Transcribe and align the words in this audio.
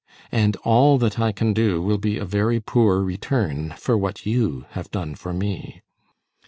And 0.31 0.55
all 0.63 0.97
that 0.97 1.19
I 1.19 1.31
can 1.31 1.53
do 1.53 1.79
will 1.79 1.99
be 1.99 2.17
a 2.17 2.25
very 2.25 2.59
poor 2.59 3.03
return 3.03 3.75
for 3.77 3.95
what 3.95 4.25
you 4.25 4.65
have 4.71 4.89
done 4.89 5.13
for 5.13 5.31
me." 5.31 5.83